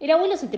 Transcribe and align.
El 0.00 0.10
abuelo 0.10 0.36
se 0.36 0.48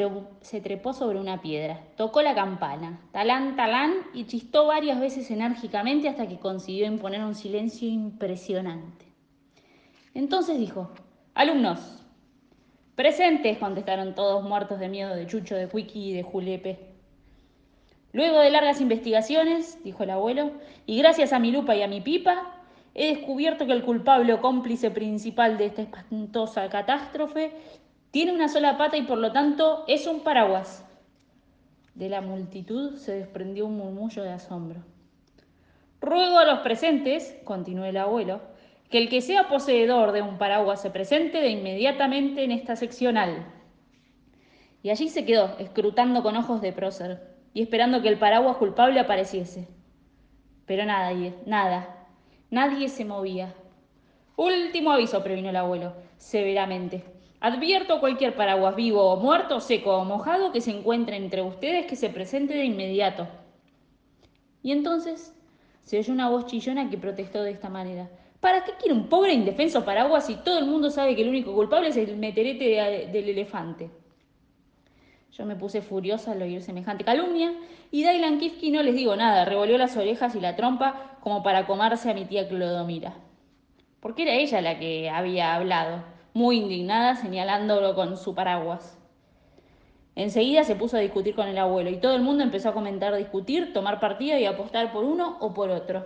trepó, 0.60 0.93
sobre 0.93 1.21
una 1.21 1.42
piedra, 1.42 1.81
tocó 1.96 2.23
la 2.23 2.35
campana, 2.35 3.01
talán, 3.12 3.55
talán, 3.55 3.93
y 4.14 4.24
chistó 4.24 4.66
varias 4.66 4.98
veces 4.98 5.30
enérgicamente 5.30 6.09
hasta 6.09 6.27
que 6.27 6.38
consiguió 6.38 6.87
imponer 6.87 7.23
un 7.23 7.35
silencio 7.35 7.87
impresionante. 7.87 9.04
Entonces 10.14 10.59
dijo, 10.59 10.91
alumnos, 11.35 12.03
presentes, 12.95 13.59
contestaron 13.59 14.14
todos 14.14 14.43
muertos 14.43 14.80
de 14.80 14.89
miedo 14.89 15.14
de 15.14 15.27
Chucho, 15.27 15.55
de 15.55 15.68
Cuiqui 15.68 16.11
y 16.11 16.12
de 16.14 16.23
Julepe. 16.23 16.79
Luego 18.12 18.41
de 18.41 18.50
largas 18.50 18.80
investigaciones, 18.80 19.79
dijo 19.84 20.03
el 20.05 20.11
abuelo, 20.11 20.53
y 20.87 20.96
gracias 20.98 21.34
a 21.34 21.39
mi 21.39 21.53
lupa 21.53 21.77
y 21.77 21.82
a 21.82 21.89
mi 21.89 22.00
pipa, 22.00 22.55
he 22.95 23.14
descubierto 23.14 23.66
que 23.66 23.73
el 23.73 23.84
culpable 23.84 24.32
o 24.32 24.41
cómplice 24.41 24.91
principal 24.91 25.59
de 25.59 25.66
esta 25.66 25.82
espantosa 25.82 26.71
catástrofe 26.71 27.53
tiene 28.11 28.32
una 28.32 28.48
sola 28.48 28.79
pata 28.79 28.96
y 28.96 29.02
por 29.02 29.18
lo 29.18 29.32
tanto 29.32 29.84
es 29.89 30.07
un 30.07 30.20
paraguas. 30.20 30.84
De 31.94 32.08
la 32.08 32.20
multitud 32.20 32.96
se 32.96 33.14
desprendió 33.14 33.66
un 33.66 33.76
murmullo 33.76 34.22
de 34.22 34.32
asombro. 34.32 34.82
Ruego 36.00 36.38
a 36.38 36.45
los 36.45 36.60
presentes, 36.60 37.36
continuó 37.45 37.84
el 37.84 37.96
abuelo, 37.96 38.40
que 38.90 38.98
el 38.98 39.08
que 39.08 39.20
sea 39.20 39.48
poseedor 39.48 40.12
de 40.12 40.22
un 40.22 40.38
paraguas 40.38 40.80
se 40.82 40.90
presente 40.90 41.40
de 41.40 41.48
inmediatamente 41.48 42.45
en 42.45 42.52
esta 42.52 42.76
seccional. 42.76 43.46
Y 44.82 44.90
allí 44.90 45.09
se 45.09 45.24
quedó, 45.24 45.56
escrutando 45.59 46.23
con 46.23 46.36
ojos 46.36 46.60
de 46.60 46.73
prócer 46.73 47.34
y 47.54 47.62
esperando 47.62 48.02
que 48.02 48.09
el 48.09 48.18
paraguas 48.18 48.59
culpable 48.59 49.00
apareciese. 49.00 49.66
Pero 50.66 50.84
nadie, 50.84 51.34
nada, 51.46 52.06
nadie 52.50 52.88
se 52.88 53.04
movía. 53.04 53.54
Último 54.36 54.92
aviso, 54.92 55.24
previno 55.24 55.48
el 55.48 55.56
abuelo, 55.56 55.95
severamente. 56.18 57.15
Advierto 57.40 57.95
a 57.95 58.00
cualquier 58.00 58.34
paraguas 58.34 58.76
vivo 58.76 59.12
o 59.12 59.16
muerto, 59.16 59.60
seco 59.60 59.96
o 59.96 60.04
mojado 60.04 60.52
que 60.52 60.62
se 60.62 60.70
encuentre 60.70 61.16
entre 61.16 61.42
ustedes 61.42 61.86
que 61.86 61.96
se 61.96 62.09
presente 62.09 62.54
de 62.54 62.64
inmediato. 62.64 63.29
Y 64.62 64.73
entonces 64.73 65.34
se 65.83 65.98
oyó 65.98 66.12
una 66.12 66.31
voz 66.31 66.47
chillona 66.47 66.89
que 66.89 66.97
protestó 66.97 67.42
de 67.42 67.51
esta 67.51 67.69
manera. 67.69 68.09
¿Para 68.41 68.64
qué 68.64 68.73
quiere 68.79 68.95
un 68.95 69.09
pobre 69.09 69.34
indefenso 69.34 69.84
paraguas 69.84 70.27
si 70.27 70.37
todo 70.37 70.59
el 70.59 70.67
mundo 70.67 70.91
sabe 70.91 71.14
que 71.14 71.23
el 71.23 71.29
único 71.29 71.55
culpable 71.55 71.89
es 71.89 71.97
el 71.97 72.17
meterete 72.17 72.64
del 73.12 73.29
elefante? 73.29 73.91
Yo 75.33 75.45
me 75.45 75.57
puse 75.57 75.83
furiosa 75.83 76.33
al 76.33 76.41
oír 76.41 76.62
semejante 76.62 77.05
calumnia 77.05 77.53
y 77.91 78.03
Dailan 78.03 78.39
Kifki 78.39 78.70
no 78.70 78.83
les 78.83 78.95
digo 78.95 79.14
nada, 79.14 79.45
revolvió 79.45 79.77
las 79.77 79.97
orejas 79.97 80.34
y 80.34 80.41
la 80.41 80.57
trompa 80.57 81.19
como 81.20 81.42
para 81.42 81.67
comarse 81.67 82.11
a 82.11 82.14
mi 82.14 82.25
tía 82.25 82.48
Clodomira. 82.48 83.14
Porque 84.01 84.23
era 84.23 84.33
ella 84.33 84.62
la 84.62 84.79
que 84.79 85.11
había 85.11 85.55
hablado 85.55 86.16
muy 86.37 86.59
indignada, 86.59 87.15
señalándolo 87.15 87.95
con 87.95 88.19
su 88.19 88.34
paraguas. 88.34 88.98
Enseguida 90.15 90.65
se 90.65 90.77
puso 90.77 90.98
a 90.98 91.01
discutir 91.01 91.34
con 91.34 91.48
el 91.48 91.56
abuelo 91.56 91.89
y 91.89 91.97
todo 91.97 92.15
el 92.15 92.20
mundo 92.20 92.42
empezó 92.42 92.69
a 92.69 92.75
comentar, 92.75 93.17
discutir, 93.17 93.73
tomar 93.73 94.01
partida 94.01 94.39
y 94.39 94.45
apostar 94.45 94.92
por 94.92 95.05
uno 95.05 95.39
o 95.41 95.55
por 95.55 95.70
otro. 95.70 96.05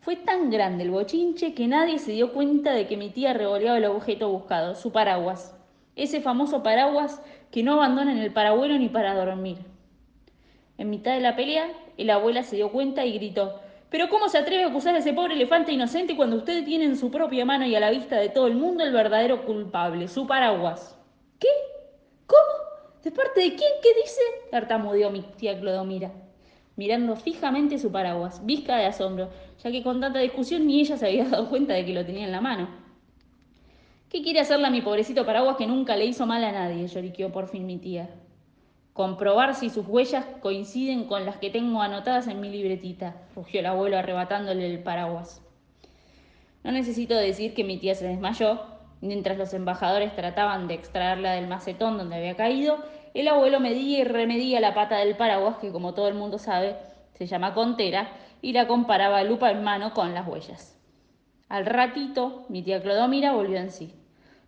Fue 0.00 0.16
tan 0.16 0.48
grande 0.48 0.84
el 0.84 0.90
bochinche 0.90 1.52
que 1.52 1.68
nadie 1.68 1.98
se 1.98 2.12
dio 2.12 2.32
cuenta 2.32 2.72
de 2.72 2.86
que 2.86 2.96
mi 2.96 3.10
tía 3.10 3.34
revoleaba 3.34 3.76
el 3.76 3.84
objeto 3.84 4.30
buscado, 4.30 4.74
su 4.74 4.90
paraguas. 4.90 5.54
Ese 5.96 6.22
famoso 6.22 6.62
paraguas 6.62 7.22
que 7.50 7.62
no 7.62 7.74
abandona 7.74 8.12
en 8.12 8.18
el 8.20 8.32
parabuelo 8.32 8.78
ni 8.78 8.88
para 8.88 9.14
dormir. 9.14 9.58
En 10.78 10.88
mitad 10.88 11.12
de 11.12 11.20
la 11.20 11.36
pelea, 11.36 11.68
el 11.98 12.08
abuela 12.08 12.42
se 12.42 12.56
dio 12.56 12.72
cuenta 12.72 13.04
y 13.04 13.12
gritó, 13.12 13.60
pero 13.90 14.08
¿cómo 14.08 14.28
se 14.28 14.38
atreve 14.38 14.62
a 14.62 14.68
acusar 14.68 14.94
a 14.94 14.98
ese 14.98 15.12
pobre 15.12 15.34
elefante 15.34 15.72
inocente 15.72 16.16
cuando 16.16 16.36
usted 16.36 16.64
tiene 16.64 16.84
en 16.84 16.96
su 16.96 17.10
propia 17.10 17.44
mano 17.44 17.66
y 17.66 17.74
a 17.74 17.80
la 17.80 17.90
vista 17.90 18.16
de 18.16 18.28
todo 18.28 18.46
el 18.46 18.54
mundo 18.54 18.84
el 18.84 18.92
verdadero 18.92 19.44
culpable, 19.44 20.06
su 20.06 20.26
paraguas? 20.26 20.96
¿Qué? 21.40 21.48
¿Cómo? 22.26 23.00
¿De 23.02 23.10
parte 23.10 23.40
de 23.40 23.56
quién? 23.56 23.70
¿Qué 23.82 23.88
dice? 24.00 24.20
tartamudeó 24.50 25.10
mi 25.10 25.22
tía 25.22 25.58
Clodomira, 25.58 26.12
mirando 26.76 27.16
fijamente 27.16 27.78
su 27.78 27.90
paraguas, 27.90 28.46
visca 28.46 28.76
de 28.76 28.86
asombro, 28.86 29.30
ya 29.62 29.72
que 29.72 29.82
con 29.82 30.00
tanta 30.00 30.20
discusión 30.20 30.66
ni 30.66 30.80
ella 30.80 30.96
se 30.96 31.06
había 31.06 31.24
dado 31.24 31.48
cuenta 31.48 31.74
de 31.74 31.84
que 31.84 31.92
lo 31.92 32.06
tenía 32.06 32.26
en 32.26 32.32
la 32.32 32.40
mano. 32.40 32.68
¿Qué 34.08 34.22
quiere 34.22 34.40
hacerle 34.40 34.66
a 34.66 34.70
mi 34.70 34.82
pobrecito 34.82 35.26
paraguas 35.26 35.56
que 35.56 35.66
nunca 35.66 35.96
le 35.96 36.04
hizo 36.04 36.26
mal 36.26 36.44
a 36.44 36.52
nadie? 36.52 36.86
lloriqueó 36.86 37.32
por 37.32 37.48
fin 37.48 37.66
mi 37.66 37.78
tía. 37.78 38.10
Comprobar 38.92 39.54
si 39.54 39.70
sus 39.70 39.86
huellas 39.86 40.26
coinciden 40.40 41.04
con 41.04 41.24
las 41.24 41.36
que 41.36 41.50
tengo 41.50 41.80
anotadas 41.80 42.26
en 42.26 42.40
mi 42.40 42.50
libretita, 42.50 43.14
rugió 43.36 43.60
el 43.60 43.66
abuelo 43.66 43.96
arrebatándole 43.96 44.66
el 44.66 44.82
paraguas. 44.82 45.42
No 46.64 46.72
necesito 46.72 47.14
decir 47.14 47.54
que 47.54 47.64
mi 47.64 47.78
tía 47.78 47.94
se 47.94 48.08
desmayó. 48.08 48.60
Mientras 49.00 49.38
los 49.38 49.54
embajadores 49.54 50.14
trataban 50.14 50.66
de 50.66 50.74
extraerla 50.74 51.32
del 51.32 51.46
macetón 51.46 51.98
donde 51.98 52.16
había 52.16 52.36
caído, 52.36 52.78
el 53.14 53.28
abuelo 53.28 53.60
medía 53.60 54.00
y 54.00 54.04
remedía 54.04 54.60
la 54.60 54.74
pata 54.74 54.98
del 54.98 55.16
paraguas, 55.16 55.56
que 55.58 55.72
como 55.72 55.94
todo 55.94 56.08
el 56.08 56.14
mundo 56.14 56.38
sabe, 56.38 56.76
se 57.14 57.26
llama 57.26 57.54
contera, 57.54 58.10
y 58.42 58.52
la 58.52 58.66
comparaba 58.66 59.22
lupa 59.22 59.50
en 59.50 59.62
mano 59.62 59.94
con 59.94 60.14
las 60.14 60.26
huellas. 60.26 60.78
Al 61.48 61.64
ratito, 61.64 62.44
mi 62.48 62.62
tía 62.62 62.82
Clodomira 62.82 63.32
volvió 63.32 63.58
en 63.58 63.70
sí 63.70 63.99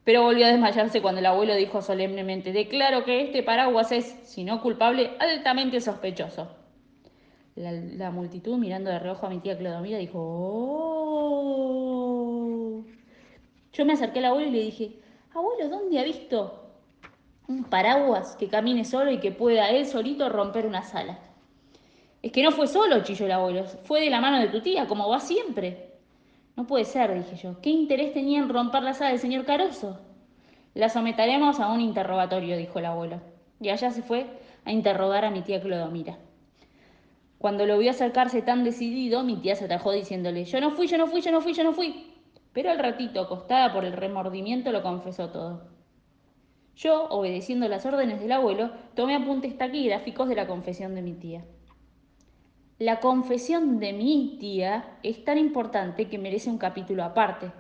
pero 0.05 0.23
volvió 0.23 0.47
a 0.47 0.49
desmayarse 0.49 1.01
cuando 1.01 1.21
el 1.21 1.27
abuelo 1.27 1.55
dijo 1.55 1.81
solemnemente, 1.81 2.53
declaro 2.53 3.05
que 3.05 3.23
este 3.23 3.43
paraguas 3.43 3.93
es, 3.93 4.07
si 4.25 4.43
no 4.43 4.61
culpable, 4.61 5.13
altamente 5.21 5.81
sospechoso. 5.81 6.49
La, 7.55 8.11
multitud, 8.11 8.57
mirando 8.57 8.91
de 8.91 8.99
reojo 8.99 9.27
a 9.27 9.31
mi 9.31 9.39
tía 9.39 9.59
Clodomira, 9.59 9.99
dijo, 9.99 10.19
oh. 10.19 11.23
Yo 13.73 13.85
me 13.85 13.93
acerqué 13.93 14.19
al 14.21 14.25
abuelo 14.27 14.49
y 14.49 14.53
le 14.53 14.63
dije, 14.63 15.01
abuelo, 15.35 15.69
¿dónde 15.69 16.01
ha 16.01 16.05
visto 16.05 16.71
un 17.49 17.65
paraguas 17.65 18.37
que 18.37 18.49
camine 18.49 18.85
solo 18.85 19.11
y 19.11 19.19
que 19.19 19.33
pueda 19.33 19.69
él 19.71 19.87
solito 19.87 20.29
romper 20.31 20.67
una 20.67 20.83
sala? 20.83 21.19
Es 22.23 22.33
que 22.33 22.43
no 22.43 22.51
fue 22.53 22.67
solo, 22.67 23.03
chilló 23.03 23.27
el 23.27 23.33
abuelo, 23.33 23.65
fue 23.65 24.01
de 24.01 24.11
la 24.11 24.21
mano 24.21 24.41
de 24.41 24.49
tu 24.49 24.61
tía, 24.63 24.87
como 24.87 25.09
va 25.09 25.21
siempre. 25.21 25.92
No 26.57 26.67
puede 26.67 26.85
ser, 26.85 27.15
dije 27.15 27.37
yo. 27.37 27.61
¿Qué 27.61 27.71
interés 27.71 28.13
tenía 28.13 28.39
en 28.39 28.49
romper 28.49 28.83
la 28.83 28.95
sala 28.95 29.11
del 29.11 29.19
señor 29.19 29.45
Caroso? 29.45 29.99
La 30.75 30.89
someteremos 30.89 31.61
a 31.61 31.73
un 31.73 31.81
interrogatorio, 31.81 32.57
dijo 32.57 32.79
el 32.79 32.87
abuelo. 32.87 33.21
Y 33.61 33.71
allá 33.71 33.91
se 33.91 34.03
fue 34.03 34.27
a 34.65 34.73
interrogar 34.73 35.25
a 35.25 35.31
mi 35.31 35.43
tía 35.43 35.61
Clodomira. 35.61 36.19
Cuando 37.39 37.67
lo 37.67 37.79
vio 37.79 37.91
acercarse 37.91 38.43
tan 38.43 38.65
decidido, 38.65 39.25
mi 39.25 39.37
tía 39.37 39.57
se 39.57 39.65
atajó 39.65 39.93
diciéndole, 39.93 40.45
yo 40.45 40.61
no 40.61 40.71
fui, 40.71 40.87
yo 40.87 40.97
no 40.97 41.07
fui, 41.07 41.21
yo 41.21 41.33
no 41.33 41.41
fui, 41.41 41.53
yo 41.55 41.65
no 41.65 41.73
fui. 41.73 42.15
Pero 42.53 42.71
al 42.71 42.79
ratito, 42.79 43.21
acostada 43.21 43.73
por 43.73 43.85
el 43.85 43.95
remordimiento, 43.95 44.73
lo 44.73 44.83
confesó 44.83 45.31
todo. 45.31 45.69
Yo, 46.77 47.09
obedeciendo 47.09 47.69
las 47.69 47.85
órdenes 47.85 48.21
del 48.21 48.33
abuelo, 48.33 48.71
tomé 48.95 49.15
apuntes 49.17 49.59
taquigráficos 49.59 50.29
de 50.29 50.37
la 50.37 50.47
confesión 50.47 50.95
de 50.95 51.03
mi 51.03 51.15
tía. 51.15 51.45
La 52.85 52.99
confesión 52.99 53.79
de 53.79 53.93
mi 53.93 54.39
tía 54.41 54.99
es 55.05 55.25
tan 55.25 55.39
importante 55.39 56.09
que 56.09 56.19
merece 56.19 56.51
un 56.51 56.59
capítulo 56.59 57.05
aparte. 57.05 57.53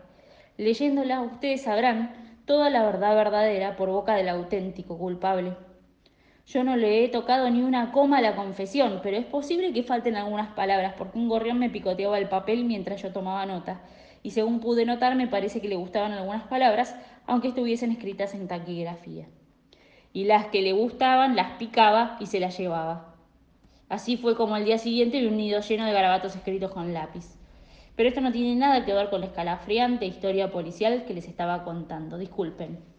Leyéndola 0.56 1.20
ustedes 1.20 1.62
sabrán 1.62 2.40
toda 2.44 2.70
la 2.70 2.82
verdad 2.82 3.14
verdadera 3.14 3.76
por 3.76 3.88
boca 3.88 4.16
del 4.16 4.28
auténtico 4.28 4.98
culpable. 4.98 5.54
Yo 6.44 6.64
no 6.64 6.74
le 6.74 7.04
he 7.04 7.08
tocado 7.08 7.48
ni 7.50 7.62
una 7.62 7.92
coma 7.92 8.18
a 8.18 8.20
la 8.20 8.34
confesión, 8.34 8.98
pero 9.00 9.16
es 9.16 9.24
posible 9.24 9.72
que 9.72 9.84
falten 9.84 10.16
algunas 10.16 10.56
palabras 10.56 10.94
porque 10.98 11.20
un 11.20 11.28
gorrión 11.28 11.60
me 11.60 11.70
picoteaba 11.70 12.18
el 12.18 12.28
papel 12.28 12.64
mientras 12.64 13.00
yo 13.00 13.12
tomaba 13.12 13.46
nota, 13.46 13.80
y 14.24 14.32
según 14.32 14.58
pude 14.58 14.84
notar 14.86 15.14
me 15.14 15.28
parece 15.28 15.60
que 15.60 15.68
le 15.68 15.76
gustaban 15.76 16.10
algunas 16.10 16.48
palabras, 16.48 16.96
aunque 17.28 17.46
estuviesen 17.46 17.92
escritas 17.92 18.34
en 18.34 18.48
taquigrafía. 18.48 19.28
Y 20.12 20.24
las 20.24 20.46
que 20.46 20.62
le 20.62 20.72
gustaban 20.72 21.36
las 21.36 21.58
picaba 21.58 22.16
y 22.18 22.26
se 22.26 22.40
las 22.40 22.58
llevaba. 22.58 23.11
Así 23.92 24.16
fue 24.16 24.36
como 24.36 24.54
al 24.54 24.64
día 24.64 24.78
siguiente 24.78 25.20
vi 25.20 25.26
un 25.26 25.36
nido 25.36 25.60
lleno 25.60 25.84
de 25.84 25.92
garabatos 25.92 26.34
escritos 26.34 26.70
con 26.70 26.94
lápiz. 26.94 27.36
Pero 27.94 28.08
esto 28.08 28.22
no 28.22 28.32
tiene 28.32 28.56
nada 28.56 28.86
que 28.86 28.94
ver 28.94 29.10
con 29.10 29.20
la 29.20 29.26
escalafriante 29.26 30.06
historia 30.06 30.50
policial 30.50 31.04
que 31.04 31.12
les 31.12 31.28
estaba 31.28 31.62
contando. 31.62 32.16
Disculpen. 32.16 32.91